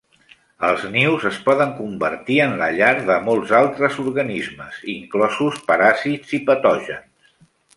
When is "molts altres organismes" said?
3.27-4.81